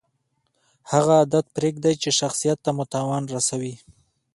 هغه 0.91 1.13
عادت 1.19 1.45
پرېږدئ، 1.55 1.93
چي 2.01 2.09
شخصت 2.19 2.57
ته 2.65 2.69
مو 2.75 2.83
تاوان 2.93 3.23
رسوي. 3.35 3.75